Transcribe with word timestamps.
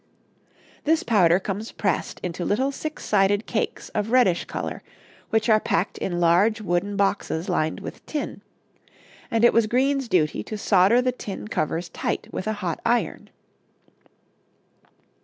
This 0.83 1.03
powder 1.03 1.39
comes 1.39 1.71
pressed 1.71 2.19
into 2.23 2.43
little 2.43 2.71
six 2.71 3.05
sided 3.05 3.45
cakes 3.45 3.89
of 3.89 4.09
reddish 4.09 4.45
color, 4.45 4.81
which 5.29 5.47
are 5.47 5.59
packed 5.59 5.99
in 5.99 6.19
large 6.19 6.59
wooden 6.59 6.95
boxes 6.95 7.47
lined 7.49 7.81
with 7.81 8.03
tin, 8.07 8.41
and 9.29 9.45
it 9.45 9.53
was 9.53 9.67
Green's 9.67 10.07
duty 10.07 10.41
to 10.41 10.57
solder 10.57 11.03
the 11.03 11.11
tin 11.11 11.47
covers 11.49 11.87
tight 11.89 12.27
with 12.33 12.47
a 12.47 12.53
hot 12.65 12.79
iron. 12.83 13.29